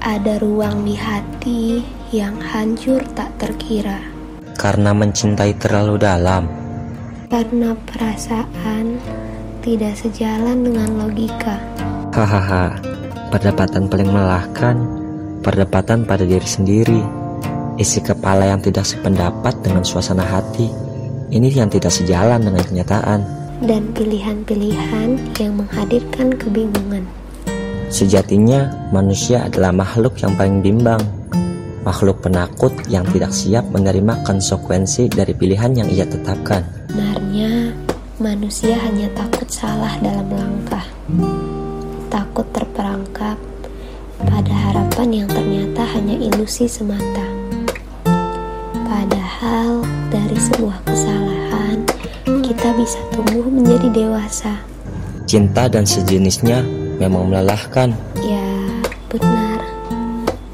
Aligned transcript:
Ada 0.00 0.40
ruang 0.40 0.88
di 0.88 0.96
hati 0.96 1.84
yang 2.08 2.40
hancur 2.40 3.04
tak 3.12 3.36
terkira. 3.36 4.00
Karena 4.56 4.96
mencintai 4.96 5.52
terlalu 5.60 6.00
dalam. 6.00 6.48
Karena 7.28 7.76
perasaan 7.76 8.96
tidak 9.60 10.00
sejalan 10.00 10.64
dengan 10.64 11.04
logika. 11.04 11.60
Hahaha, 12.16 12.80
perdebatan 13.28 13.92
paling 13.92 14.08
melelahkan, 14.08 14.76
perdebatan 15.44 16.08
pada 16.08 16.24
diri 16.24 16.48
sendiri. 16.48 17.04
Isi 17.76 18.00
kepala 18.00 18.48
yang 18.56 18.64
tidak 18.64 18.88
sependapat 18.88 19.52
dengan 19.60 19.84
suasana 19.84 20.24
hati. 20.24 20.72
Ini 21.28 21.60
yang 21.60 21.68
tidak 21.68 21.92
sejalan 21.92 22.40
dengan 22.40 22.64
kenyataan. 22.64 23.20
Dan 23.60 23.92
pilihan-pilihan 23.92 25.36
yang 25.36 25.60
menghadirkan 25.60 26.32
kebingungan. 26.40 27.19
Sejatinya, 27.90 28.70
manusia 28.94 29.50
adalah 29.50 29.74
makhluk 29.74 30.14
yang 30.22 30.38
paling 30.38 30.62
bimbang. 30.62 31.02
Makhluk 31.82 32.22
penakut 32.22 32.70
yang 32.86 33.02
tidak 33.10 33.34
siap 33.34 33.66
menerima 33.74 34.22
konsekuensi 34.22 35.10
dari 35.10 35.34
pilihan 35.34 35.74
yang 35.74 35.90
ia 35.90 36.06
tetapkan. 36.06 36.62
Sebenarnya, 36.86 37.74
manusia 38.22 38.78
hanya 38.78 39.10
takut 39.18 39.50
salah 39.50 39.90
dalam 39.98 40.30
langkah. 40.30 40.86
Takut 42.06 42.46
terperangkap 42.54 43.34
pada 44.22 44.54
harapan 44.54 45.26
yang 45.26 45.28
ternyata 45.28 45.82
hanya 45.90 46.14
ilusi 46.14 46.70
semata. 46.70 47.26
Padahal 48.86 49.82
dari 50.14 50.38
sebuah 50.38 50.78
kesalahan, 50.86 51.82
kita 52.22 52.70
bisa 52.78 53.02
tumbuh 53.10 53.50
menjadi 53.50 53.90
dewasa. 53.90 54.62
Cinta 55.26 55.66
dan 55.66 55.82
sejenisnya 55.82 56.79
memang 57.00 57.32
melelahkan. 57.32 57.96
Ya, 58.20 58.52
benar. 59.08 59.64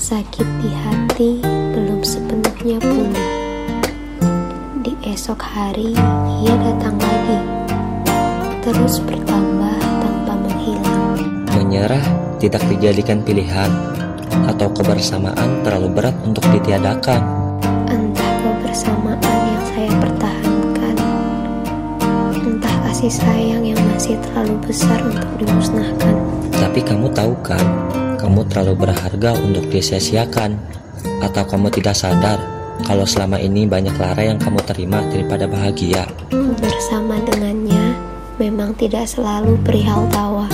Sakit 0.00 0.48
di 0.64 0.70
hati 0.72 1.30
belum 1.44 2.00
sepenuhnya 2.00 2.80
pulih. 2.80 3.30
Di 4.80 4.92
esok 5.04 5.38
hari, 5.44 5.92
ia 6.40 6.54
datang 6.56 6.96
lagi. 6.96 7.38
Terus 8.64 9.04
bertambah 9.04 9.76
tanpa 9.80 10.32
menghilang. 10.40 11.44
Menyerah 11.52 12.06
tidak 12.40 12.64
dijadikan 12.72 13.20
pilihan, 13.20 13.68
atau 14.48 14.72
kebersamaan 14.72 15.60
terlalu 15.60 15.88
berat 15.92 16.16
untuk 16.24 16.44
ditiadakan. 16.48 17.20
Entah 17.88 18.32
kebersamaan 18.40 19.09
kasih 23.00 23.16
sayang 23.24 23.64
yang 23.64 23.80
masih 23.96 24.12
terlalu 24.28 24.60
besar 24.68 25.00
untuk 25.00 25.24
dimusnahkan. 25.40 26.14
Tapi 26.52 26.84
kamu 26.84 27.08
tahu 27.16 27.32
kan, 27.40 27.64
kamu 28.20 28.44
terlalu 28.52 28.84
berharga 28.84 29.40
untuk 29.40 29.64
disia-siakan. 29.72 30.60
Atau 31.24 31.48
kamu 31.48 31.72
tidak 31.72 31.96
sadar 31.96 32.36
kalau 32.84 33.08
selama 33.08 33.40
ini 33.40 33.64
banyak 33.64 33.96
lara 33.96 34.20
yang 34.20 34.36
kamu 34.36 34.60
terima 34.68 35.00
daripada 35.08 35.48
bahagia. 35.48 36.04
Bersama 36.60 37.16
dengannya 37.24 37.96
memang 38.36 38.76
tidak 38.76 39.08
selalu 39.08 39.56
perihal 39.64 40.04
tawa. 40.12 40.44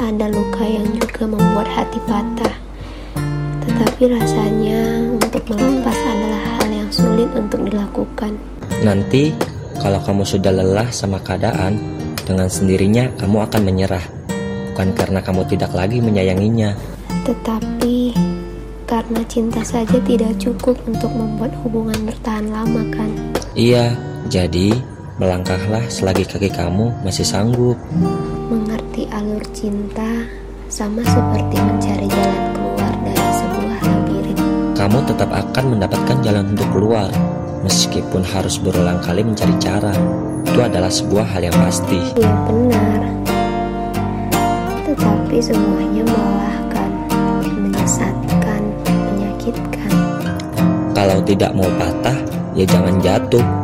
Ada 0.00 0.32
luka 0.32 0.64
yang 0.64 0.96
juga 0.96 1.28
membuat 1.28 1.68
hati 1.76 2.00
patah. 2.08 2.56
Tetapi 3.68 4.16
rasanya 4.16 5.12
untuk 5.20 5.44
melepas 5.44 5.98
adalah 6.08 6.42
hal 6.56 6.72
yang 6.72 6.88
sulit 6.88 7.28
untuk 7.36 7.68
dilakukan. 7.68 8.32
Nanti, 8.80 9.51
kalau 9.80 10.02
kamu 10.02 10.26
sudah 10.26 10.52
lelah 10.52 10.88
sama 10.92 11.22
keadaan, 11.22 11.80
dengan 12.26 12.48
sendirinya 12.50 13.08
kamu 13.16 13.46
akan 13.46 13.62
menyerah. 13.62 14.04
Bukan 14.72 14.88
karena 14.96 15.20
kamu 15.20 15.44
tidak 15.52 15.72
lagi 15.76 16.00
menyayanginya, 16.00 16.72
Tetapi 17.28 18.16
karena 18.88 19.20
cinta 19.30 19.62
saja 19.62 19.96
tidak 20.02 20.36
cukup 20.40 20.74
untuk 20.88 21.12
membuat 21.12 21.52
hubungan 21.62 21.96
bertahan 22.08 22.48
lama 22.50 22.82
kan? 22.92 23.10
Iya, 23.52 23.94
jadi 24.32 24.74
melangkahlah 25.20 25.86
selagi 25.92 26.24
kaki 26.24 26.50
kamu 26.50 26.90
masih 27.04 27.22
sanggup. 27.22 27.76
Mengerti 28.48 29.06
alur 29.12 29.44
cinta 29.52 30.24
sama 30.72 31.04
seperti 31.04 31.56
mencari 31.60 32.06
jalan 32.08 32.42
keluar 32.56 32.92
dari 33.04 33.28
sebuah 33.36 33.78
labirin. 33.86 34.38
Kamu 34.72 34.98
tetap 35.04 35.30
akan 35.30 35.64
mendapatkan 35.76 36.16
jalan 36.24 36.44
untuk 36.56 36.68
keluar, 36.72 37.08
meskipun 37.62 38.22
harus 38.26 38.58
berulang 38.58 38.98
kali 39.00 39.22
mencari 39.22 39.54
cara. 39.62 39.94
Itu 40.42 40.58
adalah 40.60 40.90
sebuah 40.90 41.26
hal 41.32 41.48
yang 41.48 41.56
pasti. 41.56 41.98
Ya 42.18 42.32
benar. 42.44 43.00
Tetapi 44.84 45.36
semuanya 45.40 46.02
melelahkan, 46.04 46.90
menyesatkan, 47.48 48.62
menyakitkan. 48.84 49.92
Kalau 50.92 51.18
tidak 51.24 51.50
mau 51.56 51.70
patah, 51.80 52.18
ya 52.52 52.68
jangan 52.68 53.00
jatuh. 53.00 53.61